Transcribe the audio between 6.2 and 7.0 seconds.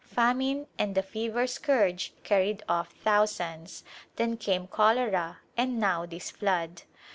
flood.